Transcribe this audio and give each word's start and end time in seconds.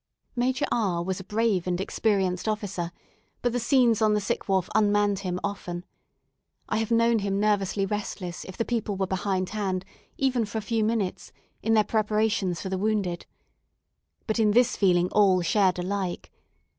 Major 0.35 0.65
R 0.71 1.03
was 1.03 1.19
a 1.19 1.23
brave 1.23 1.67
and 1.67 1.79
experienced 1.79 2.47
officer, 2.47 2.91
but 3.43 3.53
the 3.53 3.59
scenes 3.59 4.01
on 4.01 4.15
the 4.15 4.19
sick 4.19 4.49
wharf 4.49 4.67
unmanned 4.73 5.19
him 5.19 5.39
often. 5.43 5.85
I 6.67 6.77
have 6.77 6.89
known 6.89 7.19
him 7.19 7.39
nervously 7.39 7.85
restless 7.85 8.43
if 8.45 8.57
the 8.57 8.65
people 8.65 8.95
were 8.97 9.05
behindhand, 9.05 9.85
even 10.17 10.45
for 10.45 10.57
a 10.57 10.61
few 10.63 10.83
minutes, 10.83 11.31
in 11.61 11.75
their 11.75 11.83
preparations 11.83 12.59
for 12.61 12.69
the 12.69 12.79
wounded. 12.79 13.27
But 14.25 14.39
in 14.39 14.53
this 14.53 14.75
feeling 14.75 15.07
all 15.11 15.43
shared 15.43 15.77
alike. 15.77 16.31